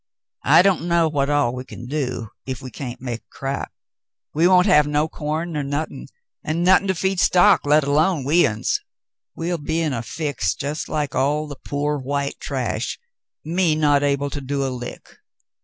"I 0.47 0.63
don't 0.63 0.87
know 0.87 1.07
what 1.07 1.29
all 1.29 1.53
we 1.53 1.63
can 1.63 1.85
do 1.85 2.29
ef 2.47 2.59
we 2.63 2.71
can't 2.71 2.99
make 2.99 3.19
a 3.19 3.29
crap. 3.37 3.71
We 4.33 4.47
won't 4.47 4.65
have 4.65 4.87
no 4.87 5.07
corn 5.07 5.51
nor 5.51 5.61
nothin', 5.61 6.07
an' 6.43 6.63
nothin' 6.63 6.87
to 6.87 6.95
feed 6.95 7.19
stock, 7.19 7.67
let 7.67 7.83
alone 7.83 8.23
we 8.23 8.47
uns. 8.47 8.79
We'll 9.35 9.59
be 9.59 9.79
in 9.79 9.93
a 9.93 10.01
fix 10.01 10.55
just 10.55 10.89
like 10.89 11.13
all 11.13 11.45
the 11.47 11.55
poor 11.63 11.99
white 11.99 12.39
trash, 12.39 12.97
me 13.45 13.75
not 13.75 14.01
able 14.01 14.31
to 14.31 14.41
do 14.41 14.65
a 14.65 14.73
lick." 14.73 15.17